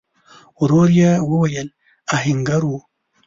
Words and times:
ورو 0.59 0.83
يې 0.97 1.11
وويل: 1.29 1.67
آهنګر 2.15 2.61
و؟ 2.67 2.71